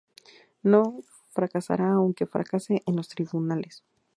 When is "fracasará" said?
1.29-1.91